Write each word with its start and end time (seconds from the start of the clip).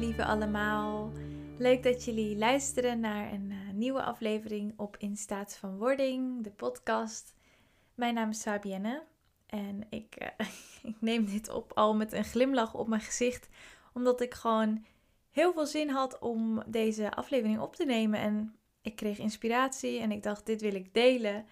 lieve 0.00 0.24
allemaal. 0.24 1.12
Leuk 1.58 1.82
dat 1.82 2.04
jullie 2.04 2.36
luisteren 2.36 3.00
naar 3.00 3.32
een 3.32 3.50
uh, 3.50 3.72
nieuwe 3.72 4.02
aflevering 4.02 4.72
op 4.76 4.96
In 4.96 5.16
Staat 5.16 5.56
van 5.56 5.76
Wording, 5.76 6.44
de 6.44 6.50
podcast. 6.50 7.34
Mijn 7.94 8.14
naam 8.14 8.30
is 8.30 8.42
Fabienne 8.42 9.02
en 9.46 9.86
ik, 9.90 10.16
uh, 10.22 10.46
ik 10.92 10.96
neem 11.00 11.26
dit 11.26 11.48
op 11.48 11.72
al 11.72 11.94
met 11.94 12.12
een 12.12 12.24
glimlach 12.24 12.74
op 12.74 12.88
mijn 12.88 13.00
gezicht, 13.00 13.48
omdat 13.92 14.20
ik 14.20 14.34
gewoon 14.34 14.84
heel 15.30 15.52
veel 15.52 15.66
zin 15.66 15.88
had 15.88 16.18
om 16.18 16.62
deze 16.66 17.14
aflevering 17.14 17.60
op 17.60 17.76
te 17.76 17.84
nemen. 17.84 18.20
En 18.20 18.56
ik 18.82 18.96
kreeg 18.96 19.18
inspiratie 19.18 20.00
en 20.00 20.10
ik 20.10 20.22
dacht, 20.22 20.46
dit 20.46 20.60
wil 20.60 20.74
ik 20.74 20.94
delen. 20.94 21.46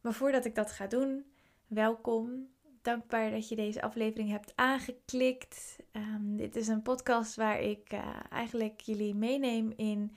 Maar 0.00 0.14
voordat 0.14 0.44
ik 0.44 0.54
dat 0.54 0.72
ga 0.72 0.86
doen, 0.86 1.24
welkom 1.66 2.48
dankbaar 2.82 3.30
dat 3.30 3.48
je 3.48 3.56
deze 3.56 3.82
aflevering 3.82 4.30
hebt 4.30 4.52
aangeklikt. 4.54 5.76
Um, 5.92 6.36
dit 6.36 6.56
is 6.56 6.68
een 6.68 6.82
podcast 6.82 7.36
waar 7.36 7.60
ik 7.60 7.92
uh, 7.92 8.16
eigenlijk 8.30 8.80
jullie 8.80 9.14
meeneem 9.14 9.72
in 9.76 10.16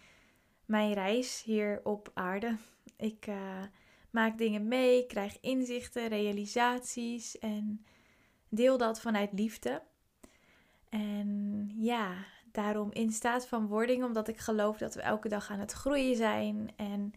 mijn 0.66 0.94
reis 0.94 1.44
hier 1.44 1.82
op 1.84 2.12
aarde. 2.14 2.58
Ik 2.98 3.28
uh, 3.28 3.64
maak 4.10 4.38
dingen 4.38 4.68
mee, 4.68 5.05
krijg 5.05 5.38
inzichten, 5.41 6.08
realisaties 6.08 7.38
en 7.38 7.86
deel 8.50 8.77
dat 8.77 9.02
vanuit 9.02 9.34
liefde. 9.34 9.82
En 10.90 11.72
ja, 11.76 12.26
daarom 12.52 12.91
in 12.91 13.12
staat 13.12 13.48
van 13.48 13.68
wording, 13.68 14.04
omdat 14.04 14.27
ik 14.27 14.38
geloof 14.38 14.77
dat 14.77 14.96
we 14.96 15.02
elke 15.02 15.30
dag 15.30 15.50
aan 15.50 15.60
het 15.60 15.72
groeien 15.72 16.16
zijn. 16.16 16.70
En 16.76 17.13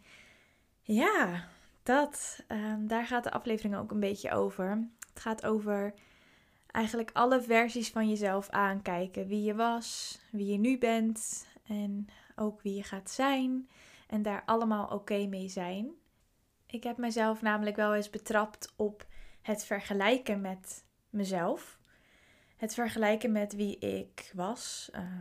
ja, 0.82 1.48
dat, 1.82 2.44
um, 2.48 2.86
daar 2.86 3.06
gaat 3.06 3.24
de 3.24 3.30
aflevering 3.30 3.76
ook 3.76 3.90
een 3.90 4.00
beetje 4.00 4.30
over. 4.30 4.88
Het 5.18 5.26
gaat 5.26 5.46
over 5.46 5.94
eigenlijk 6.66 7.10
alle 7.12 7.42
versies 7.42 7.90
van 7.90 8.08
jezelf 8.08 8.48
aankijken. 8.48 9.26
Wie 9.26 9.42
je 9.42 9.54
was, 9.54 10.18
wie 10.30 10.46
je 10.46 10.58
nu 10.58 10.78
bent 10.78 11.46
en 11.66 12.08
ook 12.36 12.62
wie 12.62 12.74
je 12.74 12.82
gaat 12.82 13.10
zijn. 13.10 13.68
En 14.06 14.22
daar 14.22 14.42
allemaal 14.44 14.86
oké 14.86 15.26
mee 15.26 15.48
zijn. 15.48 15.90
Ik 16.66 16.82
heb 16.82 16.96
mezelf 16.96 17.42
namelijk 17.42 17.76
wel 17.76 17.94
eens 17.94 18.10
betrapt 18.10 18.72
op 18.76 19.06
het 19.42 19.64
vergelijken 19.64 20.40
met 20.40 20.84
mezelf. 21.10 21.78
Het 22.56 22.74
vergelijken 22.74 23.32
met 23.32 23.54
wie 23.54 23.78
ik 23.78 24.30
was 24.34 24.90
uh, 24.94 25.20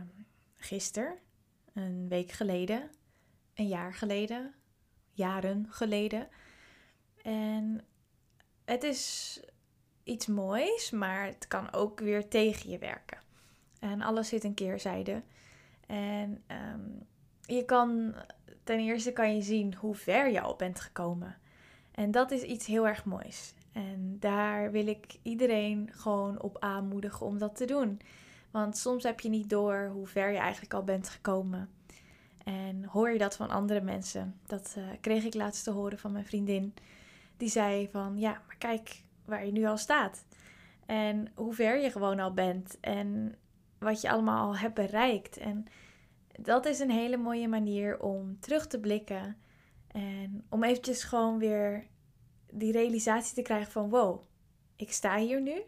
gisteren, 0.56 1.18
een 1.72 2.08
week 2.08 2.30
geleden, 2.30 2.90
een 3.54 3.68
jaar 3.68 3.94
geleden, 3.94 4.54
jaren 5.10 5.66
geleden. 5.70 6.28
En 7.22 7.84
het 8.64 8.82
is 8.82 9.40
iets 10.08 10.26
moois, 10.26 10.90
maar 10.90 11.26
het 11.26 11.48
kan 11.48 11.72
ook 11.72 12.00
weer 12.00 12.28
tegen 12.28 12.70
je 12.70 12.78
werken. 12.78 13.18
En 13.78 14.02
alles 14.02 14.28
zit 14.28 14.44
een 14.44 14.54
keerzijde. 14.54 15.22
En 15.86 16.42
um, 16.72 17.06
je 17.40 17.64
kan, 17.64 18.14
ten 18.64 18.78
eerste 18.78 19.12
kan 19.12 19.36
je 19.36 19.42
zien 19.42 19.74
hoe 19.74 19.94
ver 19.94 20.30
je 20.30 20.40
al 20.40 20.56
bent 20.56 20.80
gekomen. 20.80 21.36
En 21.90 22.10
dat 22.10 22.30
is 22.30 22.42
iets 22.42 22.66
heel 22.66 22.86
erg 22.86 23.04
moois. 23.04 23.54
En 23.72 24.16
daar 24.20 24.70
wil 24.70 24.86
ik 24.86 25.18
iedereen 25.22 25.90
gewoon 25.92 26.42
op 26.42 26.56
aanmoedigen 26.58 27.26
om 27.26 27.38
dat 27.38 27.56
te 27.56 27.64
doen. 27.64 28.00
Want 28.50 28.76
soms 28.76 29.02
heb 29.02 29.20
je 29.20 29.28
niet 29.28 29.50
door 29.50 29.90
hoe 29.92 30.06
ver 30.06 30.30
je 30.30 30.38
eigenlijk 30.38 30.74
al 30.74 30.84
bent 30.84 31.08
gekomen. 31.08 31.68
En 32.44 32.84
hoor 32.84 33.10
je 33.10 33.18
dat 33.18 33.36
van 33.36 33.50
andere 33.50 33.80
mensen. 33.80 34.40
Dat 34.46 34.74
uh, 34.78 34.84
kreeg 35.00 35.24
ik 35.24 35.34
laatst 35.34 35.64
te 35.64 35.70
horen 35.70 35.98
van 35.98 36.12
mijn 36.12 36.24
vriendin. 36.24 36.74
Die 37.36 37.48
zei 37.48 37.88
van, 37.92 38.18
ja, 38.18 38.42
maar 38.46 38.56
kijk, 38.58 39.02
waar 39.28 39.46
je 39.46 39.52
nu 39.52 39.66
al 39.66 39.76
staat. 39.76 40.24
En 40.86 41.32
hoe 41.34 41.54
ver 41.54 41.80
je 41.80 41.90
gewoon 41.90 42.18
al 42.18 42.32
bent. 42.32 42.80
En 42.80 43.38
wat 43.78 44.00
je 44.00 44.10
allemaal 44.10 44.46
al 44.46 44.56
hebt 44.56 44.74
bereikt. 44.74 45.36
En 45.36 45.66
dat 46.38 46.66
is 46.66 46.78
een 46.78 46.90
hele 46.90 47.16
mooie 47.16 47.48
manier 47.48 48.00
om 48.00 48.40
terug 48.40 48.66
te 48.66 48.80
blikken. 48.80 49.36
En 49.88 50.44
om 50.48 50.64
eventjes 50.64 51.02
gewoon 51.02 51.38
weer 51.38 51.86
die 52.52 52.72
realisatie 52.72 53.34
te 53.34 53.42
krijgen 53.42 53.72
van 53.72 53.90
wow, 53.90 54.22
ik 54.76 54.92
sta 54.92 55.16
hier 55.16 55.40
nu. 55.40 55.62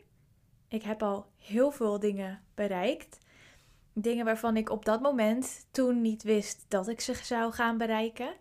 Ik 0.68 0.82
heb 0.82 1.02
al 1.02 1.26
heel 1.36 1.70
veel 1.70 1.98
dingen 1.98 2.40
bereikt. 2.54 3.18
Dingen 3.92 4.24
waarvan 4.24 4.56
ik 4.56 4.70
op 4.70 4.84
dat 4.84 5.00
moment 5.00 5.66
toen 5.70 6.00
niet 6.00 6.22
wist 6.22 6.64
dat 6.68 6.88
ik 6.88 7.00
ze 7.00 7.14
zou 7.14 7.52
gaan 7.52 7.78
bereiken. 7.78 8.34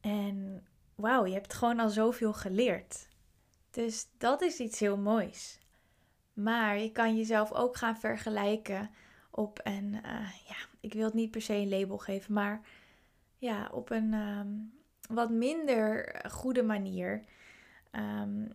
En 0.00 0.66
wauw, 0.94 1.26
je 1.26 1.34
hebt 1.34 1.54
gewoon 1.54 1.80
al 1.80 1.88
zoveel 1.88 2.32
geleerd. 2.32 3.08
Dus 3.72 4.06
dat 4.18 4.42
is 4.42 4.58
iets 4.58 4.80
heel 4.80 4.96
moois. 4.96 5.58
Maar 6.32 6.78
je 6.78 6.92
kan 6.92 7.16
jezelf 7.16 7.52
ook 7.52 7.76
gaan 7.76 7.96
vergelijken 7.96 8.90
op 9.30 9.60
een, 9.62 9.92
uh, 9.94 10.30
ja, 10.48 10.56
ik 10.80 10.92
wil 10.92 11.04
het 11.04 11.14
niet 11.14 11.30
per 11.30 11.42
se 11.42 11.54
een 11.54 11.68
label 11.68 11.98
geven, 11.98 12.32
maar 12.32 12.66
ja, 13.38 13.68
op 13.72 13.90
een 13.90 14.12
um, 14.12 14.72
wat 15.08 15.30
minder 15.30 16.20
goede 16.30 16.62
manier. 16.62 17.24
Um, 17.92 18.52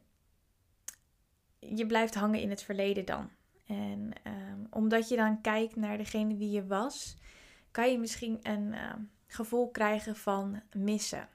je 1.59 1.85
blijft 1.85 2.15
hangen 2.15 2.41
in 2.41 2.49
het 2.49 2.63
verleden 2.63 3.05
dan. 3.05 3.29
En 3.65 4.11
um, 4.23 4.67
omdat 4.69 5.09
je 5.09 5.15
dan 5.15 5.41
kijkt 5.41 5.75
naar 5.75 5.97
degene 5.97 6.35
wie 6.35 6.51
je 6.51 6.65
was, 6.65 7.17
kan 7.71 7.91
je 7.91 7.99
misschien 7.99 8.39
een 8.41 8.75
gevoel 9.27 9.69
krijgen 9.69 10.15
van 10.15 10.61
missen. 10.75 11.29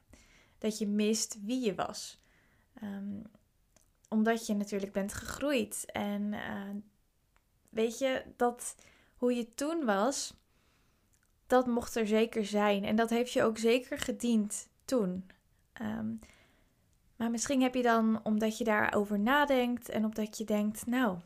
Dat 0.59 0.79
je 0.79 0.87
mist 0.87 1.39
wie 1.45 1.65
je 1.65 1.75
was. 1.75 2.21
Omdat 4.13 4.47
je 4.47 4.55
natuurlijk 4.55 4.93
bent 4.93 5.13
gegroeid. 5.13 5.85
En 5.93 6.23
uh, 6.33 6.71
weet 7.69 7.99
je, 7.99 8.23
dat 8.37 8.75
hoe 9.17 9.35
je 9.35 9.55
toen 9.55 9.85
was, 9.85 10.35
dat 11.47 11.67
mocht 11.67 11.97
er 11.97 12.07
zeker 12.07 12.45
zijn. 12.45 12.85
En 12.85 12.97
dat 12.97 13.11
heeft 13.11 13.33
je 13.33 13.43
ook 13.43 13.59
zeker 13.59 13.99
gediend 13.99 14.69
toen. 14.85 15.27
Um, 15.83 16.21
maar 17.17 17.31
misschien 17.31 17.63
heb 17.63 17.75
je 17.75 17.83
dan, 17.83 18.21
omdat 18.23 18.59
je 18.59 18.65
daarover 18.65 19.19
nadenkt 19.19 19.89
en 19.89 20.05
omdat 20.05 20.39
je 20.39 20.45
denkt, 20.45 20.87
nou, 20.87 21.19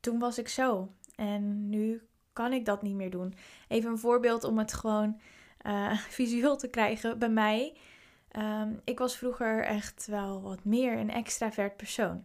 toen 0.00 0.18
was 0.18 0.38
ik 0.38 0.48
zo. 0.48 0.92
En 1.16 1.68
nu 1.68 2.06
kan 2.32 2.52
ik 2.52 2.64
dat 2.64 2.82
niet 2.82 2.94
meer 2.94 3.10
doen. 3.10 3.34
Even 3.68 3.90
een 3.90 3.98
voorbeeld 3.98 4.44
om 4.44 4.58
het 4.58 4.72
gewoon 4.72 5.20
uh, 5.66 5.98
visueel 6.18 6.56
te 6.56 6.68
krijgen. 6.68 7.18
Bij 7.18 7.30
mij 7.30 7.76
Um, 8.38 8.80
ik 8.84 8.98
was 8.98 9.16
vroeger 9.16 9.64
echt 9.64 10.06
wel 10.06 10.42
wat 10.42 10.64
meer 10.64 10.98
een 10.98 11.10
extravert 11.10 11.76
persoon. 11.76 12.24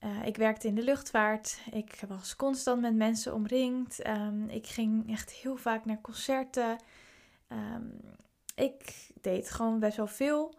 Uh, 0.00 0.26
ik 0.26 0.36
werkte 0.36 0.66
in 0.66 0.74
de 0.74 0.82
luchtvaart. 0.82 1.58
Ik 1.70 2.02
was 2.08 2.36
constant 2.36 2.80
met 2.80 2.94
mensen 2.94 3.34
omringd. 3.34 4.06
Um, 4.06 4.48
ik 4.48 4.66
ging 4.66 5.10
echt 5.10 5.30
heel 5.30 5.56
vaak 5.56 5.84
naar 5.84 6.00
concerten. 6.00 6.78
Um, 7.48 8.00
ik 8.54 9.10
deed 9.20 9.50
gewoon 9.50 9.78
best 9.78 9.96
wel 9.96 10.06
veel. 10.06 10.54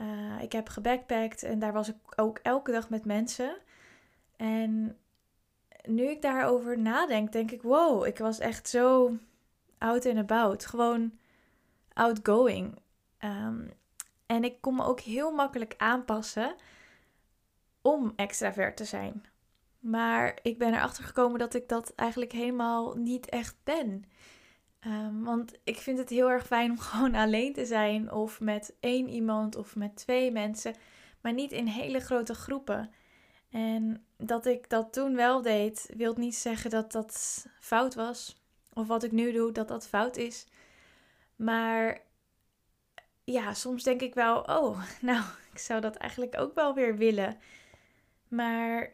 Uh, 0.00 0.42
ik 0.42 0.52
heb 0.52 0.68
gebackpackt 0.68 1.42
en 1.42 1.58
daar 1.58 1.72
was 1.72 1.88
ik 1.88 1.96
ook 2.16 2.38
elke 2.38 2.72
dag 2.72 2.90
met 2.90 3.04
mensen. 3.04 3.56
En 4.36 4.96
nu 5.84 6.02
ik 6.08 6.22
daarover 6.22 6.78
nadenk, 6.78 7.32
denk 7.32 7.50
ik: 7.50 7.62
wow, 7.62 8.06
ik 8.06 8.18
was 8.18 8.38
echt 8.38 8.68
zo 8.68 9.16
out 9.78 10.06
and 10.06 10.18
about. 10.18 10.66
Gewoon 10.66 11.18
outgoing. 11.92 12.78
Um, 13.24 13.72
en 14.26 14.44
ik 14.44 14.60
kon 14.60 14.74
me 14.74 14.84
ook 14.84 15.00
heel 15.00 15.32
makkelijk 15.32 15.74
aanpassen 15.76 16.54
om 17.80 18.12
extravert 18.16 18.76
te 18.76 18.84
zijn. 18.84 19.24
Maar 19.78 20.38
ik 20.42 20.58
ben 20.58 20.74
erachter 20.74 21.04
gekomen 21.04 21.38
dat 21.38 21.54
ik 21.54 21.68
dat 21.68 21.94
eigenlijk 21.94 22.32
helemaal 22.32 22.94
niet 22.94 23.28
echt 23.28 23.56
ben. 23.64 24.04
Um, 24.86 25.24
want 25.24 25.52
ik 25.64 25.76
vind 25.76 25.98
het 25.98 26.08
heel 26.08 26.30
erg 26.30 26.46
fijn 26.46 26.70
om 26.70 26.78
gewoon 26.90 27.14
alleen 27.14 27.52
te 27.52 27.66
zijn, 27.66 28.12
of 28.12 28.40
met 28.40 28.74
één 28.80 29.08
iemand 29.08 29.56
of 29.56 29.76
met 29.76 29.96
twee 29.96 30.30
mensen, 30.30 30.74
maar 31.20 31.32
niet 31.32 31.52
in 31.52 31.66
hele 31.66 32.00
grote 32.00 32.34
groepen. 32.34 32.90
En 33.50 34.04
dat 34.16 34.46
ik 34.46 34.68
dat 34.68 34.92
toen 34.92 35.16
wel 35.16 35.42
deed, 35.42 35.90
wil 35.96 36.14
niet 36.16 36.34
zeggen 36.34 36.70
dat 36.70 36.92
dat 36.92 37.46
fout 37.60 37.94
was. 37.94 38.42
Of 38.72 38.86
wat 38.86 39.02
ik 39.02 39.12
nu 39.12 39.32
doe, 39.32 39.52
dat 39.52 39.68
dat 39.68 39.88
fout 39.88 40.16
is. 40.16 40.46
Maar 41.36 42.00
ja, 43.32 43.54
soms 43.54 43.82
denk 43.82 44.00
ik 44.00 44.14
wel, 44.14 44.40
oh, 44.40 44.82
nou, 45.00 45.24
ik 45.52 45.58
zou 45.58 45.80
dat 45.80 45.96
eigenlijk 45.96 46.40
ook 46.40 46.54
wel 46.54 46.74
weer 46.74 46.96
willen. 46.96 47.38
Maar 48.28 48.92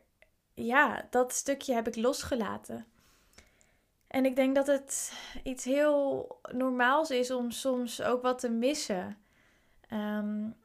ja, 0.54 1.06
dat 1.10 1.32
stukje 1.32 1.74
heb 1.74 1.86
ik 1.86 1.96
losgelaten. 1.96 2.86
En 4.06 4.24
ik 4.24 4.36
denk 4.36 4.54
dat 4.54 4.66
het 4.66 5.12
iets 5.42 5.64
heel 5.64 6.40
normaals 6.52 7.10
is 7.10 7.30
om 7.30 7.50
soms 7.50 8.02
ook 8.02 8.22
wat 8.22 8.38
te 8.38 8.48
missen. 8.48 9.18
Um, 9.92 10.56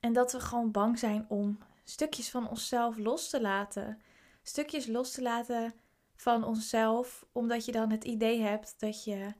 en 0.00 0.12
dat 0.12 0.32
we 0.32 0.40
gewoon 0.40 0.70
bang 0.70 0.98
zijn 0.98 1.24
om 1.28 1.58
stukjes 1.84 2.30
van 2.30 2.48
onszelf 2.48 2.96
los 2.96 3.30
te 3.30 3.40
laten. 3.40 4.00
Stukjes 4.42 4.86
los 4.86 5.12
te 5.12 5.22
laten 5.22 5.74
van 6.16 6.44
onszelf, 6.44 7.26
omdat 7.32 7.64
je 7.64 7.72
dan 7.72 7.90
het 7.90 8.04
idee 8.04 8.40
hebt 8.40 8.74
dat 8.80 9.04
je 9.04 9.32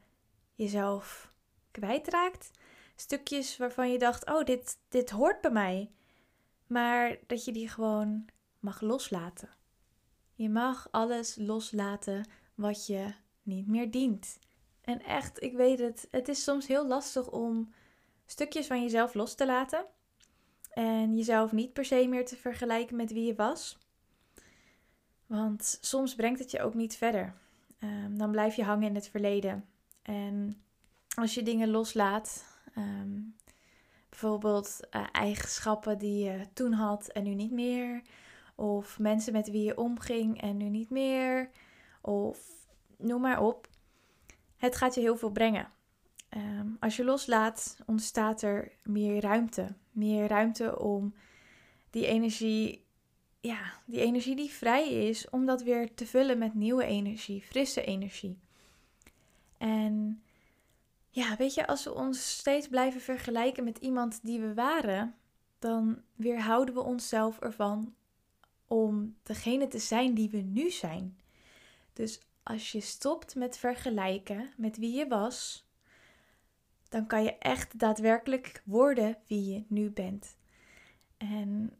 jezelf 0.55 1.33
kwijtraakt 1.71 2.51
stukjes 2.97 3.57
waarvan 3.57 3.93
je 3.93 3.99
dacht: 3.99 4.27
oh, 4.27 4.45
dit, 4.45 4.79
dit 4.89 5.11
hoort 5.11 5.41
bij 5.41 5.51
mij. 5.51 5.91
Maar 6.67 7.17
dat 7.27 7.45
je 7.45 7.53
die 7.53 7.69
gewoon 7.69 8.27
mag 8.61 8.81
loslaten. 8.81 9.49
Je 10.35 10.49
mag 10.49 10.89
alles 10.91 11.37
loslaten 11.39 12.29
wat 12.55 12.87
je 12.87 13.15
niet 13.43 13.67
meer 13.67 13.91
dient. 13.91 14.39
En 14.81 15.03
echt, 15.03 15.43
ik 15.43 15.53
weet 15.53 15.79
het, 15.79 16.09
het 16.11 16.29
is 16.29 16.43
soms 16.43 16.67
heel 16.67 16.87
lastig 16.87 17.31
om 17.31 17.73
stukjes 18.27 18.67
van 18.67 18.83
jezelf 18.83 19.15
los 19.15 19.35
te 19.35 19.47
laten. 19.47 19.87
En 20.71 21.17
jezelf 21.17 21.53
niet 21.53 21.73
per 21.73 21.85
se 21.85 22.07
meer 22.09 22.27
te 22.27 22.37
vergelijken 22.37 22.97
met 22.97 23.13
wie 23.13 23.27
je 23.27 23.35
was. 23.35 23.79
Want 25.27 25.79
soms 25.81 26.15
brengt 26.15 26.39
het 26.39 26.51
je 26.51 26.63
ook 26.63 26.75
niet 26.75 26.97
verder. 26.97 27.35
Ehm, 27.79 28.17
dan 28.17 28.31
blijf 28.31 28.57
je 28.57 28.65
hangen 28.65 28.89
in 28.89 28.95
het 28.95 29.09
verleden. 29.09 29.69
En 30.03 30.63
als 31.15 31.35
je 31.35 31.43
dingen 31.43 31.71
loslaat, 31.71 32.45
ehm, 32.77 33.21
bijvoorbeeld 34.09 34.81
uh, 34.91 35.07
eigenschappen 35.13 35.99
die 35.99 36.25
je 36.25 36.47
toen 36.53 36.73
had 36.73 37.07
en 37.09 37.23
nu 37.23 37.35
niet 37.35 37.53
meer, 37.53 38.03
of 38.55 38.99
mensen 38.99 39.33
met 39.33 39.51
wie 39.51 39.65
je 39.65 39.77
omging 39.77 40.41
en 40.41 40.57
nu 40.57 40.69
niet 40.69 40.91
meer, 40.91 41.51
of 42.01 42.39
noem 42.97 43.21
maar 43.21 43.43
op. 43.43 43.69
Het 44.57 44.77
gaat 44.77 44.95
je 44.95 45.01
heel 45.01 45.17
veel 45.17 45.31
brengen. 45.31 45.69
Ehm, 46.29 46.69
als 46.81 46.97
je 46.97 47.05
loslaat, 47.05 47.79
ontstaat 47.87 48.43
er 48.43 48.73
meer 48.83 49.21
ruimte. 49.21 49.75
Meer 49.91 50.29
ruimte 50.29 50.79
om 50.79 51.15
die 51.91 52.07
energie, 52.07 52.85
ja, 53.41 53.73
die 53.85 54.01
energie 54.01 54.37
die 54.37 54.51
vrij 54.51 55.09
is, 55.09 55.31
om 55.31 55.47
dat 55.47 55.63
weer 55.63 55.95
te 55.95 56.07
vullen 56.07 56.39
met 56.39 56.55
nieuwe 56.55 56.85
energie, 56.85 57.43
frisse 57.43 57.85
energie. 57.85 58.39
En 59.59 60.23
ja, 61.17 61.37
weet 61.37 61.55
je, 61.55 61.67
als 61.67 61.85
we 61.85 61.95
ons 61.95 62.31
steeds 62.31 62.69
blijven 62.69 63.01
vergelijken 63.01 63.65
met 63.65 63.79
iemand 63.79 64.21
die 64.23 64.41
we 64.41 64.55
waren, 64.55 65.15
dan 65.59 66.03
weerhouden 66.15 66.75
we 66.75 66.81
onszelf 66.83 67.39
ervan 67.41 67.95
om 68.67 69.17
degene 69.23 69.69
te 69.69 69.79
zijn 69.79 70.15
die 70.15 70.31
we 70.31 70.37
nu 70.37 70.71
zijn. 70.71 71.19
Dus 71.93 72.21
als 72.43 72.73
je 72.73 72.81
stopt 72.81 73.35
met 73.35 73.59
vergelijken 73.59 74.51
met 74.57 74.77
wie 74.77 74.97
je 74.97 75.07
was, 75.07 75.69
dan 76.89 77.07
kan 77.07 77.23
je 77.23 77.39
echt 77.39 77.79
daadwerkelijk 77.79 78.63
worden 78.65 79.17
wie 79.27 79.53
je 79.53 79.65
nu 79.69 79.91
bent. 79.91 80.37
En 81.17 81.79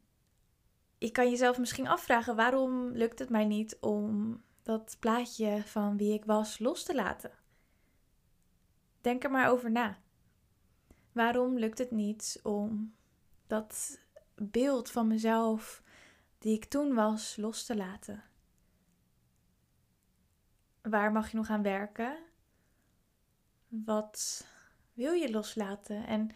je 0.99 1.11
kan 1.11 1.31
jezelf 1.31 1.59
misschien 1.59 1.89
afvragen: 1.89 2.37
waarom 2.37 2.91
lukt 2.91 3.19
het 3.19 3.31
mij 3.31 3.45
niet 3.45 3.77
om 3.81 4.41
dat 4.63 4.97
plaatje 5.01 5.63
van 5.65 5.97
wie 5.97 6.13
ik 6.13 6.25
was 6.25 6.59
los 6.59 6.85
te 6.85 6.95
laten? 6.95 7.45
Denk 9.07 9.25
er 9.25 9.31
maar 9.31 9.51
over 9.51 9.71
na. 9.71 9.99
Waarom 11.13 11.59
lukt 11.59 11.79
het 11.79 11.91
niet 11.91 12.41
om 12.43 12.95
dat 13.47 14.01
beeld 14.35 14.91
van 14.91 15.07
mezelf 15.07 15.83
die 16.39 16.55
ik 16.55 16.65
toen 16.65 16.95
was 16.95 17.37
los 17.37 17.65
te 17.65 17.77
laten? 17.77 18.25
Waar 20.83 21.13
mag 21.13 21.31
je 21.31 21.37
nog 21.37 21.49
aan 21.49 21.63
werken? 21.63 22.19
Wat 23.69 24.47
wil 24.93 25.13
je 25.13 25.31
loslaten 25.31 26.07
en 26.07 26.31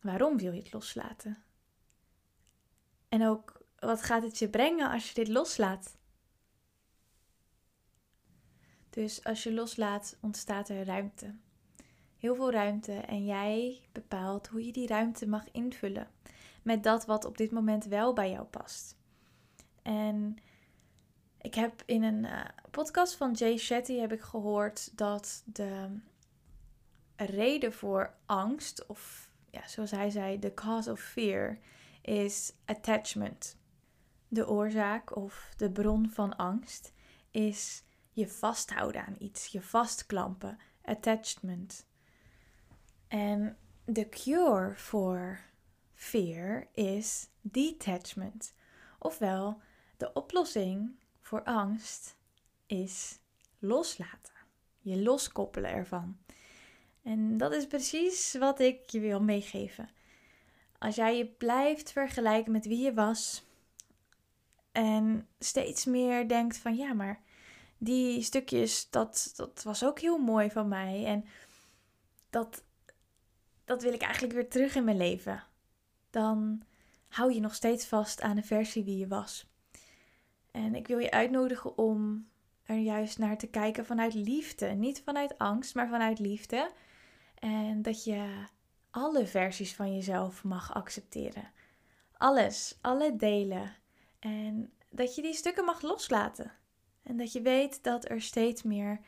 waarom 0.00 0.36
wil 0.36 0.52
je 0.52 0.62
het 0.62 0.72
loslaten? 0.72 1.44
En 3.08 3.26
ook 3.26 3.62
wat 3.78 4.02
gaat 4.02 4.22
het 4.22 4.38
je 4.38 4.48
brengen 4.48 4.90
als 4.90 5.08
je 5.08 5.14
dit 5.14 5.28
loslaat? 5.28 5.96
Dus 8.90 9.24
als 9.24 9.42
je 9.42 9.52
loslaat, 9.52 10.16
ontstaat 10.20 10.68
er 10.68 10.84
ruimte. 10.84 11.42
Heel 12.24 12.34
veel 12.34 12.50
ruimte 12.50 12.92
en 12.92 13.24
jij 13.24 13.80
bepaalt 13.92 14.46
hoe 14.46 14.66
je 14.66 14.72
die 14.72 14.86
ruimte 14.86 15.28
mag 15.28 15.44
invullen 15.52 16.08
met 16.62 16.82
dat 16.82 17.06
wat 17.06 17.24
op 17.24 17.36
dit 17.36 17.50
moment 17.50 17.84
wel 17.84 18.12
bij 18.12 18.30
jou 18.30 18.44
past. 18.44 18.96
En 19.82 20.36
ik 21.40 21.54
heb 21.54 21.82
in 21.86 22.02
een 22.02 22.24
uh, 22.24 22.44
podcast 22.70 23.14
van 23.14 23.32
Jay 23.32 23.56
Shetty 23.56 23.96
heb 23.96 24.12
ik 24.12 24.20
gehoord 24.20 24.96
dat 24.96 25.42
de 25.46 25.98
reden 27.16 27.72
voor 27.72 28.14
angst, 28.26 28.86
of 28.86 29.30
ja, 29.50 29.66
zoals 29.66 29.90
hij 29.90 30.10
zei, 30.10 30.38
de 30.38 30.54
cause 30.54 30.90
of 30.90 31.00
fear, 31.00 31.58
is 32.02 32.52
attachment. 32.64 33.56
De 34.28 34.48
oorzaak 34.48 35.16
of 35.16 35.52
de 35.56 35.70
bron 35.70 36.10
van 36.10 36.36
angst 36.36 36.92
is 37.30 37.84
je 38.10 38.28
vasthouden 38.28 39.06
aan 39.06 39.16
iets, 39.18 39.46
je 39.46 39.62
vastklampen, 39.62 40.58
attachment. 40.84 41.86
En 43.14 43.56
de 43.84 44.08
cure 44.08 44.72
voor 44.76 45.40
fear 45.92 46.68
is 46.72 47.28
detachment. 47.40 48.54
Ofwel, 48.98 49.60
de 49.96 50.12
oplossing 50.12 50.90
voor 51.20 51.42
angst 51.42 52.16
is 52.66 53.18
loslaten. 53.58 54.34
Je 54.80 55.02
loskoppelen 55.02 55.70
ervan. 55.70 56.16
En 57.02 57.36
dat 57.36 57.52
is 57.52 57.66
precies 57.66 58.34
wat 58.38 58.60
ik 58.60 58.90
je 58.90 59.00
wil 59.00 59.20
meegeven. 59.20 59.88
Als 60.78 60.94
jij 60.94 61.16
je 61.16 61.26
blijft 61.26 61.92
vergelijken 61.92 62.52
met 62.52 62.66
wie 62.66 62.82
je 62.82 62.94
was 62.94 63.44
en 64.72 65.28
steeds 65.38 65.84
meer 65.84 66.28
denkt 66.28 66.56
van 66.56 66.76
ja, 66.76 66.92
maar 66.92 67.22
die 67.78 68.22
stukjes, 68.22 68.90
dat, 68.90 69.32
dat 69.36 69.62
was 69.62 69.84
ook 69.84 70.00
heel 70.00 70.18
mooi 70.18 70.50
van 70.50 70.68
mij. 70.68 71.04
En 71.04 71.24
dat, 72.30 72.64
dat 73.64 73.82
wil 73.82 73.92
ik 73.92 74.02
eigenlijk 74.02 74.34
weer 74.34 74.48
terug 74.48 74.74
in 74.74 74.84
mijn 74.84 74.96
leven. 74.96 75.42
Dan 76.10 76.62
hou 77.08 77.32
je 77.32 77.40
nog 77.40 77.54
steeds 77.54 77.86
vast 77.86 78.20
aan 78.20 78.36
de 78.36 78.42
versie 78.42 78.84
wie 78.84 78.98
je 78.98 79.08
was. 79.08 79.46
En 80.50 80.74
ik 80.74 80.86
wil 80.86 80.98
je 80.98 81.10
uitnodigen 81.10 81.78
om 81.78 82.28
er 82.62 82.76
juist 82.76 83.18
naar 83.18 83.38
te 83.38 83.46
kijken 83.46 83.86
vanuit 83.86 84.14
liefde. 84.14 84.66
Niet 84.66 85.02
vanuit 85.02 85.38
angst, 85.38 85.74
maar 85.74 85.88
vanuit 85.88 86.18
liefde. 86.18 86.70
En 87.34 87.82
dat 87.82 88.04
je 88.04 88.46
alle 88.90 89.26
versies 89.26 89.74
van 89.74 89.94
jezelf 89.94 90.44
mag 90.44 90.74
accepteren. 90.74 91.50
Alles, 92.16 92.78
alle 92.80 93.16
delen. 93.16 93.76
En 94.18 94.72
dat 94.90 95.14
je 95.14 95.22
die 95.22 95.34
stukken 95.34 95.64
mag 95.64 95.82
loslaten. 95.82 96.52
En 97.02 97.16
dat 97.16 97.32
je 97.32 97.42
weet 97.42 97.82
dat 97.82 98.08
er 98.10 98.20
steeds 98.20 98.62
meer 98.62 99.00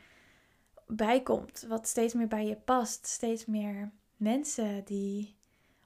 bij 0.87 1.21
komt, 1.21 1.65
wat 1.67 1.87
steeds 1.87 2.13
meer 2.13 2.27
bij 2.27 2.45
je 2.45 2.55
past. 2.55 3.07
Steeds 3.07 3.45
meer 3.45 3.91
mensen 4.17 4.83
die 4.85 5.35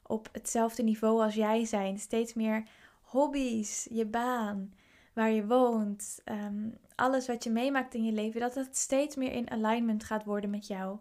op 0.03 0.29
hetzelfde 0.31 0.83
niveau 0.83 1.21
als 1.23 1.35
jij 1.35 1.65
zijn. 1.65 1.99
Steeds 1.99 2.33
meer 2.33 2.67
hobby's, 3.01 3.87
je 3.91 4.05
baan, 4.05 4.73
waar 5.13 5.31
je 5.31 5.47
woont, 5.47 6.21
ehm, 6.23 6.69
alles 6.95 7.27
wat 7.27 7.43
je 7.43 7.49
meemaakt 7.49 7.93
in 7.93 8.03
je 8.03 8.11
leven, 8.11 8.39
dat 8.39 8.55
het 8.55 8.77
steeds 8.77 9.15
meer 9.15 9.31
in 9.31 9.51
alignment 9.51 10.03
gaat 10.03 10.25
worden 10.25 10.49
met 10.49 10.67
jou. 10.67 10.97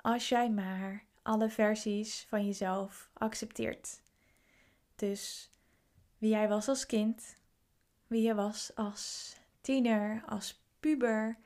Als 0.00 0.28
jij 0.28 0.50
maar 0.50 1.04
alle 1.22 1.48
versies 1.48 2.26
van 2.28 2.46
jezelf 2.46 3.10
accepteert. 3.12 4.00
Dus 4.96 5.50
wie 6.18 6.30
jij 6.30 6.48
was 6.48 6.68
als 6.68 6.86
kind, 6.86 7.36
wie 8.06 8.22
je 8.22 8.34
was 8.34 8.70
als 8.74 9.36
tiener, 9.60 10.22
als 10.26 10.62
puber, 10.80 11.36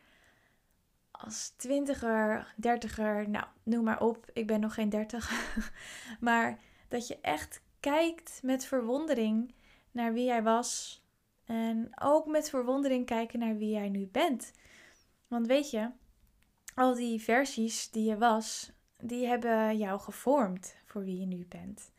als 1.24 1.48
twintiger, 1.56 2.54
dertiger, 2.56 3.28
nou, 3.28 3.46
noem 3.62 3.84
maar 3.84 4.00
op. 4.00 4.30
Ik 4.32 4.46
ben 4.46 4.60
nog 4.60 4.74
geen 4.74 4.88
dertig. 4.88 5.30
maar 6.20 6.58
dat 6.88 7.08
je 7.08 7.18
echt 7.20 7.62
kijkt 7.80 8.40
met 8.42 8.64
verwondering 8.64 9.54
naar 9.90 10.12
wie 10.12 10.24
jij 10.24 10.42
was. 10.42 11.02
En 11.44 11.90
ook 12.02 12.26
met 12.26 12.50
verwondering 12.50 13.06
kijken 13.06 13.38
naar 13.38 13.56
wie 13.56 13.70
jij 13.70 13.88
nu 13.88 14.06
bent. 14.06 14.52
Want 15.28 15.46
weet 15.46 15.70
je, 15.70 15.90
al 16.74 16.94
die 16.94 17.20
versies 17.22 17.90
die 17.90 18.08
je 18.08 18.18
was, 18.18 18.72
die 18.98 19.26
hebben 19.26 19.78
jou 19.78 20.00
gevormd 20.00 20.76
voor 20.84 21.04
wie 21.04 21.20
je 21.20 21.26
nu 21.26 21.46
bent. 21.48 21.90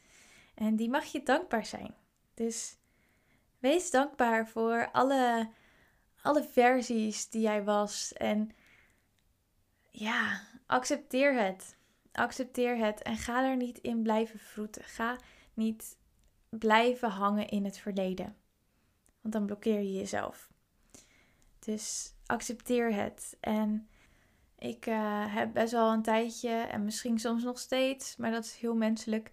En 0.56 0.76
die 0.76 0.90
mag 0.90 1.06
je 1.06 1.24
dankbaar 1.24 1.66
zijn. 1.66 1.94
Dus 2.34 2.78
wees 3.60 3.92
dankbaar 3.92 4.48
voor 4.48 4.90
alle, 4.92 5.50
alle 6.22 6.44
versies 6.44 7.30
die 7.30 7.42
jij 7.42 7.64
was. 7.64 8.14
En 8.14 8.52
ja, 9.92 10.42
accepteer 10.66 11.44
het. 11.44 11.76
Accepteer 12.12 12.78
het 12.78 13.02
en 13.02 13.18
ga 13.18 13.50
er 13.50 13.56
niet 13.56 13.78
in 13.78 14.02
blijven 14.02 14.40
vroeten. 14.40 14.84
Ga 14.84 15.18
niet 15.54 15.98
blijven 16.50 17.10
hangen 17.10 17.48
in 17.48 17.66
het 17.66 17.78
verleden. 17.78 18.36
Want 19.22 19.34
dan 19.34 19.46
blokkeer 19.46 19.80
je 19.80 19.94
jezelf. 19.94 20.50
Dus 21.60 22.14
accepteer 22.26 22.94
het. 22.94 23.38
En 23.40 23.88
ik 24.58 24.86
uh, 24.86 25.36
heb 25.36 25.54
best 25.54 25.72
wel 25.72 25.92
een 25.92 26.02
tijdje, 26.02 26.50
en 26.50 26.84
misschien 26.84 27.20
soms 27.20 27.44
nog 27.44 27.60
steeds, 27.60 28.16
maar 28.16 28.32
dat 28.32 28.46
is 28.46 28.56
heel 28.56 28.76
menselijk, 28.76 29.32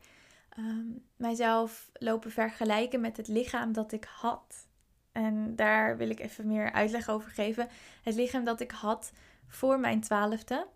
um, 0.59 1.05
mijzelf 1.17 1.91
lopen 1.93 2.31
vergelijken 2.31 3.01
met 3.01 3.17
het 3.17 3.29
lichaam 3.29 3.73
dat 3.73 3.93
ik 3.93 4.05
had. 4.05 4.67
En 5.13 5.57
daar 5.57 5.97
wil 5.97 6.11
ik 6.11 6.21
even 6.21 6.47
meer 6.47 6.73
uitleg 6.73 7.09
over 7.09 7.31
geven. 7.31 7.69
Het 8.03 8.15
lichaam 8.15 8.45
dat 8.45 8.61
ik 8.61 8.71
had 8.71 9.13
voor 9.49 9.81
mijn 9.81 10.01
twaalfde. 10.01 10.67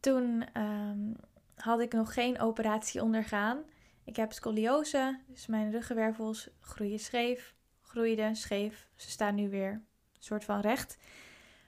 Toen 0.00 0.44
um, 0.60 1.16
had 1.56 1.80
ik 1.80 1.92
nog 1.92 2.14
geen 2.14 2.40
operatie 2.40 3.02
ondergaan. 3.02 3.64
Ik 4.04 4.16
heb 4.16 4.32
scoliose, 4.32 5.20
dus 5.26 5.46
mijn 5.46 5.70
ruggenwervels 5.70 6.48
groeien 6.60 6.98
scheef, 6.98 7.54
groeiden 7.80 8.36
scheef. 8.36 8.88
Ze 8.94 9.10
staan 9.10 9.34
nu 9.34 9.48
weer 9.48 9.70
een 9.70 9.82
soort 10.18 10.44
van 10.44 10.60
recht. 10.60 10.96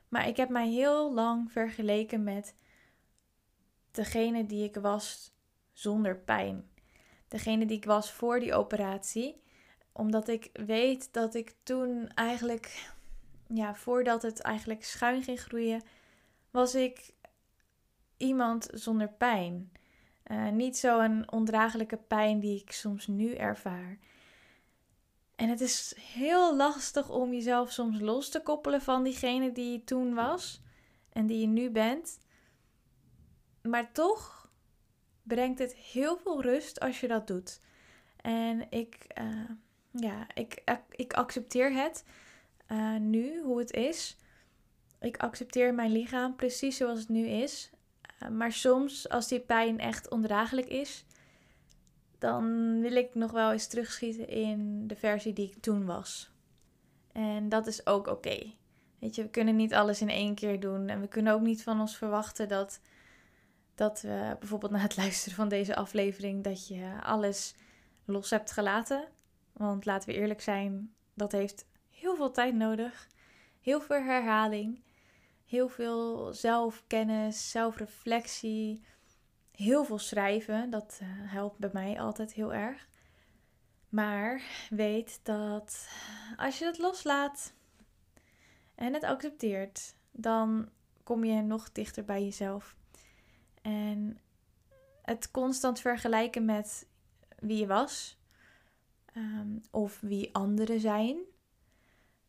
Maar 0.09 0.29
ik 0.29 0.37
heb 0.37 0.49
mij 0.49 0.69
heel 0.69 1.15
lang 1.15 1.53
vergeleken 1.53 2.23
met 2.23 2.55
degene 3.91 4.47
die 4.47 4.65
ik 4.65 4.75
was 4.75 5.33
zonder 5.73 6.17
pijn. 6.17 6.71
Degene 7.29 7.67
die 7.67 7.77
ik 7.77 7.85
was 7.85 8.13
voor 8.13 8.41
die 8.41 8.55
operatie. 8.55 9.43
Omdat 9.93 10.29
ik 10.29 10.51
weet 10.53 11.13
dat 11.13 11.35
ik 11.35 11.55
toen 11.63 12.09
eigenlijk, 12.15 12.93
ja, 13.47 13.75
voordat 13.75 14.23
het 14.23 14.41
eigenlijk 14.41 14.85
schuin 14.85 15.23
ging 15.23 15.41
groeien, 15.41 15.83
was 16.51 16.75
ik 16.75 17.11
iemand 18.17 18.69
zonder 18.73 19.09
pijn. 19.09 19.73
Uh, 20.27 20.49
niet 20.49 20.77
zo'n 20.77 21.31
ondraaglijke 21.31 21.97
pijn 21.97 22.41
die 22.41 22.61
ik 22.61 22.73
soms 22.73 23.07
nu 23.07 23.35
ervaar. 23.35 23.99
En 25.37 25.49
het 25.49 25.61
is 25.61 25.95
heel 26.01 26.57
lastig 26.57 27.11
om 27.11 27.33
jezelf 27.33 27.73
soms 27.73 28.01
los 28.01 28.29
te 28.29 28.41
koppelen 28.43 28.83
van 28.83 29.03
diegene 29.03 29.53
die 29.53 29.73
je 29.73 29.85
toen 29.85 30.15
was 30.15 30.63
en 31.13 31.27
die 31.27 31.41
je 31.41 31.47
nu 31.47 31.71
bent. 31.71 32.21
Maar 33.63 33.93
toch 33.93 34.51
brengt 35.23 35.59
het 35.59 35.75
heel 35.75 36.17
veel 36.17 36.43
rust 36.43 36.81
als 36.81 37.01
je 37.01 37.09
dat 37.09 37.27
doet. 37.27 37.61
En 38.17 38.71
ik, 38.71 39.07
uh, 39.21 39.51
ja, 39.91 40.27
ik, 40.35 40.63
ik 40.91 41.13
accepteer 41.13 41.73
het 41.73 42.05
uh, 42.69 42.97
nu, 42.97 43.43
hoe 43.43 43.59
het 43.59 43.73
is. 43.73 44.17
Ik 45.01 45.17
accepteer 45.17 45.75
mijn 45.75 45.93
lichaam 45.93 46.37
precies 46.37 46.77
zoals 46.77 46.99
het 46.99 47.09
nu 47.09 47.27
is. 47.27 47.71
Uh, 48.23 48.29
maar 48.29 48.53
soms, 48.53 49.09
als 49.09 49.29
die 49.29 49.41
pijn 49.41 49.79
echt 49.79 50.11
ondraaglijk 50.11 50.69
is, 50.69 51.05
dan 52.19 52.75
wil 52.81 52.97
ik 52.97 53.15
nog 53.15 53.31
wel 53.31 53.53
eens 53.53 53.67
terugschieten 53.67 54.29
in 54.29 54.87
de 54.87 54.97
versie 54.97 55.33
die 55.33 55.51
ik 55.51 55.63
toen 55.63 55.85
was. 55.85 56.31
En 57.13 57.49
dat 57.49 57.67
is 57.67 57.87
ook 57.87 58.07
oké. 58.07 58.53
Weet 58.99 59.15
je, 59.15 59.23
we 59.23 59.29
kunnen 59.29 59.57
niet 59.57 59.75
alles 59.75 60.01
in 60.01 60.09
één 60.09 60.35
keer 60.35 60.61
doen. 60.61 60.89
En 60.89 61.01
we 61.01 61.09
kunnen 61.09 61.33
ook 61.33 61.41
niet 61.41 61.63
van 61.63 61.81
ons 61.81 61.97
verwachten 61.97 62.49
dat, 62.49 62.81
dat 63.75 64.01
we 64.01 64.37
bijvoorbeeld 64.39 64.73
na 64.73 64.79
het 64.79 64.97
luisteren 65.03 65.37
van 65.37 65.49
deze 65.49 65.77
aflevering, 65.77 66.45
dat 66.45 66.69
je 66.69 66.99
alles 67.03 67.55
los 68.05 68.31
hebt 68.31 68.51
gelaten. 68.51 69.09
Want 69.53 69.85
laten 69.85 70.09
we 70.09 70.15
eerlijk 70.15 70.41
zijn, 70.41 70.95
dat 71.15 71.33
heeft 71.33 71.67
heel 71.91 72.17
veel 72.17 72.31
tijd 72.31 72.55
nodig. 72.55 73.09
Heel 73.61 73.81
veel 73.81 74.03
herhaling. 74.03 74.81
Heel 75.49 75.69
veel 75.69 76.33
zelfkennis, 76.35 77.51
zelfreflectie 77.51 78.83
heel 79.51 79.85
veel 79.85 79.99
schrijven. 79.99 80.71
Dat 80.71 80.99
uh, 81.03 81.09
helpt 81.11 81.59
bij 81.59 81.71
mij 81.73 82.01
altijd 82.01 82.33
heel 82.33 82.55
erg. 82.55 82.89
Maar 83.89 84.43
weet 84.71 85.21
dat 85.23 85.89
als 86.37 86.59
je 86.59 86.65
het 86.65 86.79
loslaat 86.79 87.55
en 88.75 88.95
het 88.95 89.05
accepteert, 89.05 89.95
dan 90.11 90.71
kom 91.03 91.25
je 91.25 91.43
nog 91.43 91.73
dichter 91.73 92.05
bij 92.05 92.23
jezelf. 92.23 92.77
En 93.63 94.19
het 95.03 95.31
constant 95.31 95.81
vergelijken 95.81 96.45
met 96.45 96.89
wie 97.39 97.59
je 97.59 97.67
was 97.67 98.19
um, 99.17 99.63
of 99.71 100.01
wie 100.01 100.35
anderen 100.35 100.81
zijn, 100.81 101.19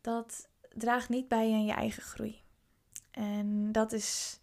dat 0.00 0.48
draagt 0.74 1.08
niet 1.08 1.28
bij 1.28 1.52
aan 1.52 1.64
je 1.64 1.72
eigen 1.72 2.02
groei. 2.02 2.42
En 3.20 3.72
dat 3.72 3.92
is 3.92 4.40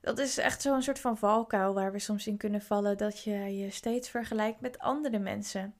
dat 0.00 0.18
is 0.18 0.38
echt 0.38 0.62
zo'n 0.62 0.82
soort 0.82 0.98
van 0.98 1.16
valkuil 1.16 1.74
waar 1.74 1.92
we 1.92 1.98
soms 1.98 2.26
in 2.26 2.36
kunnen 2.36 2.62
vallen. 2.62 2.98
Dat 2.98 3.22
je 3.22 3.58
je 3.58 3.70
steeds 3.70 4.08
vergelijkt 4.08 4.60
met 4.60 4.78
andere 4.78 5.18
mensen. 5.18 5.74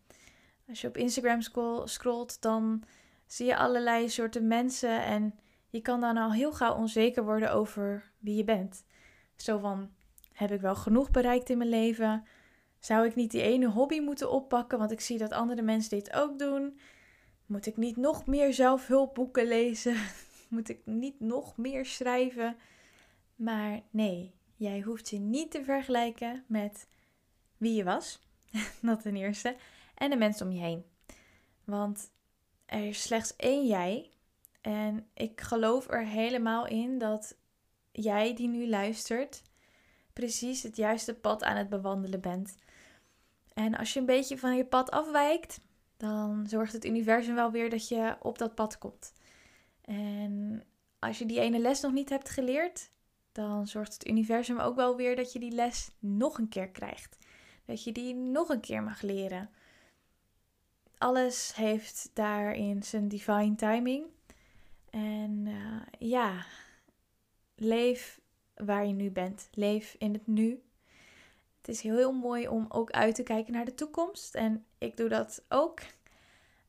Als 0.68 0.80
je 0.80 0.88
op 0.88 0.96
Instagram 0.96 1.40
scrolt, 1.84 2.42
dan 2.42 2.82
zie 3.26 3.46
je 3.46 3.56
allerlei 3.56 4.08
soorten 4.08 4.46
mensen. 4.46 5.04
En 5.04 5.34
je 5.68 5.80
kan 5.80 6.00
dan 6.00 6.16
al 6.16 6.32
heel 6.32 6.52
gauw 6.52 6.74
onzeker 6.74 7.24
worden 7.24 7.52
over 7.52 8.10
wie 8.18 8.36
je 8.36 8.44
bent. 8.44 8.84
Zo 9.36 9.58
van: 9.58 9.90
heb 10.32 10.50
ik 10.50 10.60
wel 10.60 10.76
genoeg 10.76 11.10
bereikt 11.10 11.50
in 11.50 11.58
mijn 11.58 11.70
leven? 11.70 12.24
Zou 12.78 13.06
ik 13.06 13.14
niet 13.14 13.30
die 13.30 13.42
ene 13.42 13.68
hobby 13.68 14.00
moeten 14.00 14.30
oppakken? 14.30 14.78
Want 14.78 14.90
ik 14.90 15.00
zie 15.00 15.18
dat 15.18 15.32
andere 15.32 15.62
mensen 15.62 15.90
dit 15.90 16.12
ook 16.12 16.38
doen. 16.38 16.80
Moet 17.46 17.66
ik 17.66 17.76
niet 17.76 17.96
nog 17.96 18.26
meer 18.26 18.54
zelfhulpboeken 18.54 19.46
lezen? 19.46 19.96
Moet 20.50 20.68
ik 20.68 20.80
niet 20.84 21.20
nog 21.20 21.56
meer 21.56 21.86
schrijven? 21.86 22.56
Maar 23.36 23.80
nee, 23.90 24.34
jij 24.56 24.80
hoeft 24.80 25.08
je 25.08 25.18
niet 25.18 25.50
te 25.50 25.64
vergelijken 25.64 26.44
met 26.46 26.88
wie 27.56 27.74
je 27.74 27.84
was. 27.84 28.20
dat 28.82 29.02
ten 29.02 29.16
eerste. 29.16 29.56
En 29.94 30.10
de 30.10 30.16
mensen 30.16 30.46
om 30.46 30.52
je 30.52 30.60
heen. 30.60 30.84
Want 31.64 32.10
er 32.66 32.84
is 32.84 33.02
slechts 33.02 33.36
één 33.36 33.66
jij. 33.66 34.10
En 34.60 35.06
ik 35.14 35.40
geloof 35.40 35.90
er 35.90 36.06
helemaal 36.06 36.66
in 36.66 36.98
dat 36.98 37.36
jij 37.92 38.34
die 38.34 38.48
nu 38.48 38.68
luistert, 38.68 39.42
precies 40.12 40.62
het 40.62 40.76
juiste 40.76 41.14
pad 41.14 41.42
aan 41.42 41.56
het 41.56 41.68
bewandelen 41.68 42.20
bent. 42.20 42.56
En 43.54 43.76
als 43.76 43.92
je 43.92 44.00
een 44.00 44.06
beetje 44.06 44.38
van 44.38 44.56
je 44.56 44.64
pad 44.64 44.90
afwijkt, 44.90 45.60
dan 45.96 46.46
zorgt 46.46 46.72
het 46.72 46.84
universum 46.84 47.34
wel 47.34 47.50
weer 47.50 47.70
dat 47.70 47.88
je 47.88 48.16
op 48.20 48.38
dat 48.38 48.54
pad 48.54 48.78
komt. 48.78 49.12
En 49.90 50.64
als 50.98 51.18
je 51.18 51.26
die 51.26 51.40
ene 51.40 51.58
les 51.58 51.80
nog 51.80 51.92
niet 51.92 52.08
hebt 52.08 52.28
geleerd, 52.28 52.90
dan 53.32 53.66
zorgt 53.66 53.92
het 53.92 54.08
universum 54.08 54.58
ook 54.58 54.76
wel 54.76 54.96
weer 54.96 55.16
dat 55.16 55.32
je 55.32 55.38
die 55.38 55.50
les 55.52 55.90
nog 55.98 56.38
een 56.38 56.48
keer 56.48 56.68
krijgt. 56.68 57.16
Dat 57.64 57.84
je 57.84 57.92
die 57.92 58.14
nog 58.14 58.48
een 58.48 58.60
keer 58.60 58.82
mag 58.82 59.02
leren. 59.02 59.50
Alles 60.98 61.54
heeft 61.54 62.10
daarin 62.14 62.82
zijn 62.82 63.08
divine 63.08 63.54
timing. 63.54 64.04
En 64.90 65.46
uh, 65.46 65.82
ja, 65.98 66.44
leef 67.54 68.20
waar 68.54 68.86
je 68.86 68.92
nu 68.92 69.10
bent. 69.10 69.48
Leef 69.52 69.96
in 69.98 70.12
het 70.12 70.26
nu. 70.26 70.62
Het 71.56 71.68
is 71.68 71.80
heel, 71.80 71.96
heel 71.96 72.12
mooi 72.12 72.48
om 72.48 72.66
ook 72.68 72.90
uit 72.90 73.14
te 73.14 73.22
kijken 73.22 73.52
naar 73.52 73.64
de 73.64 73.74
toekomst. 73.74 74.34
En 74.34 74.64
ik 74.78 74.96
doe 74.96 75.08
dat 75.08 75.44
ook. 75.48 75.80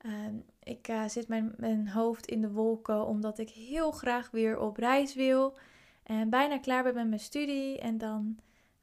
Uh, 0.05 0.27
ik 0.63 0.87
uh, 0.87 1.07
zit 1.07 1.27
mijn, 1.27 1.53
mijn 1.57 1.89
hoofd 1.89 2.25
in 2.25 2.41
de 2.41 2.51
wolken 2.51 3.05
omdat 3.05 3.37
ik 3.37 3.49
heel 3.49 3.91
graag 3.91 4.31
weer 4.31 4.59
op 4.59 4.77
reis 4.77 5.15
wil. 5.15 5.57
En 6.03 6.29
bijna 6.29 6.57
klaar 6.57 6.83
ben 6.83 6.93
met 6.93 7.07
mijn 7.07 7.19
studie 7.19 7.79
en 7.79 7.97
dan 7.97 8.39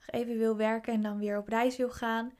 even 0.06 0.38
wil 0.38 0.56
werken 0.56 0.92
en 0.92 1.02
dan 1.02 1.18
weer 1.18 1.38
op 1.38 1.48
reis 1.48 1.76
wil 1.76 1.90
gaan. 1.90 2.32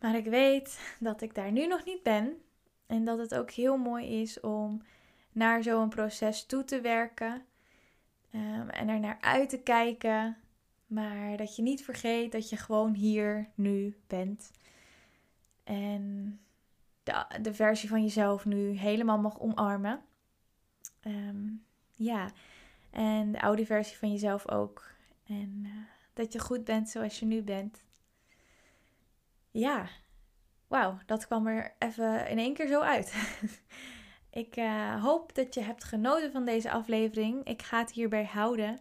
Maar 0.00 0.16
ik 0.16 0.24
weet 0.24 0.96
dat 1.00 1.20
ik 1.20 1.34
daar 1.34 1.52
nu 1.52 1.66
nog 1.66 1.84
niet 1.84 2.02
ben. 2.02 2.42
En 2.86 3.04
dat 3.04 3.18
het 3.18 3.34
ook 3.34 3.50
heel 3.50 3.76
mooi 3.76 4.20
is 4.20 4.40
om 4.40 4.82
naar 5.32 5.62
zo'n 5.62 5.88
proces 5.88 6.46
toe 6.46 6.64
te 6.64 6.80
werken. 6.80 7.44
Um, 8.34 8.68
en 8.68 8.88
er 8.88 9.00
naar 9.00 9.18
uit 9.20 9.48
te 9.48 9.58
kijken. 9.62 10.36
Maar 10.86 11.36
dat 11.36 11.56
je 11.56 11.62
niet 11.62 11.84
vergeet 11.84 12.32
dat 12.32 12.48
je 12.48 12.56
gewoon 12.56 12.94
hier 12.94 13.48
nu 13.54 13.96
bent. 14.06 14.50
En 15.64 16.38
de, 17.42 17.54
versie 17.54 17.88
van 17.88 18.02
jezelf 18.02 18.44
nu 18.44 18.70
helemaal 18.70 19.18
mag 19.18 19.40
omarmen. 19.40 20.00
Um, 21.06 21.64
ja, 21.96 22.30
en 22.90 23.32
de 23.32 23.40
oude 23.40 23.66
versie 23.66 23.96
van 23.96 24.10
jezelf 24.10 24.48
ook. 24.48 24.90
En 25.26 25.62
uh, 25.64 25.70
dat 26.12 26.32
je 26.32 26.38
goed 26.38 26.64
bent 26.64 26.88
zoals 26.88 27.18
je 27.18 27.26
nu 27.26 27.42
bent. 27.42 27.84
Ja, 29.50 29.88
wauw, 30.66 30.98
dat 31.06 31.26
kwam 31.26 31.46
er 31.46 31.74
even 31.78 32.28
in 32.28 32.38
één 32.38 32.54
keer 32.54 32.66
zo 32.66 32.80
uit. 32.80 33.14
ik 34.30 34.56
uh, 34.56 35.02
hoop 35.02 35.34
dat 35.34 35.54
je 35.54 35.60
hebt 35.60 35.84
genoten 35.84 36.32
van 36.32 36.44
deze 36.44 36.70
aflevering. 36.70 37.44
Ik 37.44 37.62
ga 37.62 37.78
het 37.78 37.92
hierbij 37.92 38.24
houden. 38.24 38.78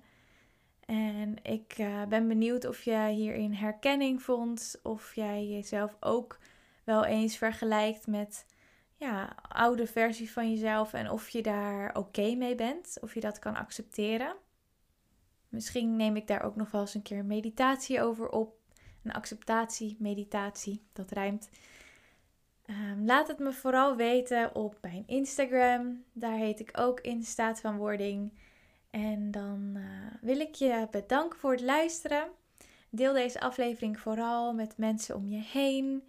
En 0.85 1.43
ik 1.43 1.77
uh, 1.77 2.03
ben 2.03 2.27
benieuwd 2.27 2.65
of 2.65 2.83
je 2.83 3.07
hierin 3.07 3.53
herkenning 3.53 4.21
vond. 4.21 4.79
Of 4.83 5.15
jij 5.15 5.47
jezelf 5.47 5.97
ook 5.99 6.39
wel 6.87 7.05
eens 7.05 7.37
vergelijkt 7.37 8.07
met 8.07 8.45
ja, 8.95 9.35
oude 9.47 9.87
versie 9.87 10.31
van 10.31 10.49
jezelf 10.49 10.93
en 10.93 11.11
of 11.11 11.29
je 11.29 11.41
daar 11.41 11.95
oké 11.95 12.35
mee 12.35 12.55
bent, 12.55 12.97
of 13.01 13.13
je 13.13 13.19
dat 13.19 13.39
kan 13.39 13.55
accepteren. 13.55 14.35
Misschien 15.49 15.95
neem 15.95 16.15
ik 16.15 16.27
daar 16.27 16.41
ook 16.41 16.55
nog 16.55 16.71
wel 16.71 16.81
eens 16.81 16.93
een 16.93 17.01
keer 17.01 17.25
meditatie 17.25 18.01
over 18.01 18.29
op. 18.29 18.55
Een 19.03 19.13
acceptatie, 19.13 19.95
meditatie, 19.99 20.87
dat 20.93 21.11
rijmt. 21.11 21.49
Um, 22.65 23.05
laat 23.05 23.27
het 23.27 23.39
me 23.39 23.53
vooral 23.53 23.95
weten 23.95 24.55
op 24.55 24.77
mijn 24.81 25.03
Instagram. 25.05 26.03
Daar 26.13 26.37
heet 26.37 26.59
ik 26.59 26.69
ook 26.73 26.99
in 26.99 27.23
staat 27.23 27.59
van 27.59 27.77
wording. 27.77 28.33
En 28.89 29.31
dan 29.31 29.73
uh, 29.75 29.83
wil 30.21 30.39
ik 30.39 30.55
je 30.55 30.87
bedanken 30.91 31.39
voor 31.39 31.51
het 31.51 31.61
luisteren. 31.61 32.27
Deel 32.89 33.13
deze 33.13 33.39
aflevering 33.39 33.99
vooral 33.99 34.53
met 34.53 34.77
mensen 34.77 35.15
om 35.15 35.27
je 35.27 35.41
heen 35.41 36.03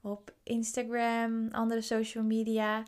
op 0.00 0.34
Instagram, 0.42 1.48
andere 1.50 1.80
social 1.80 2.24
media. 2.24 2.82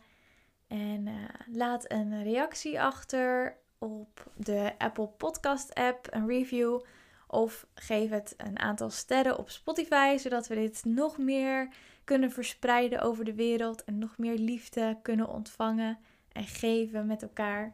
En 0.67 1.07
uh, 1.07 1.15
laat 1.53 1.91
een 1.91 2.23
reactie 2.23 2.81
achter 2.81 3.57
op 3.79 4.27
de 4.37 4.73
Apple 4.79 5.09
Podcast 5.09 5.75
app, 5.75 6.07
een 6.11 6.27
review. 6.27 6.81
Of 7.27 7.67
geef 7.75 8.11
het 8.11 8.35
een 8.37 8.59
aantal 8.59 8.91
sterren 8.91 9.39
op 9.39 9.51
Spotify, 9.51 10.17
zodat 10.17 10.47
we 10.47 10.55
dit 10.55 10.85
nog 10.85 11.19
meer 11.19 11.69
kunnen 12.05 12.31
verspreiden 12.31 13.01
over 13.01 13.25
de 13.25 13.35
wereld 13.35 13.85
en 13.85 13.99
nog 13.99 14.19
meer 14.19 14.39
liefde 14.39 14.99
kunnen 15.03 15.29
ontvangen 15.29 15.99
en 16.33 16.45
geven 16.45 17.07
met 17.07 17.23
elkaar. 17.23 17.73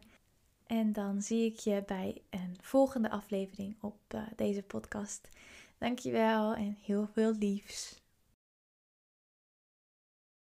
En 0.66 0.92
dan 0.92 1.22
zie 1.22 1.44
ik 1.44 1.58
je 1.58 1.82
bij 1.86 2.22
een 2.30 2.56
volgende 2.60 3.10
aflevering 3.10 3.76
op 3.80 3.98
uh, 4.14 4.22
deze 4.36 4.62
podcast. 4.62 5.28
Dankjewel 5.78 6.54
en 6.54 6.76
heel 6.80 7.08
veel 7.12 7.32
liefs. 7.32 7.97